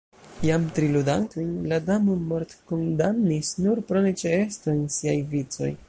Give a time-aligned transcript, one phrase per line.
[0.45, 5.73] Jam tri ludantojn la Damo mortkondamnis nur pro neĉeesto en siaj vicoj.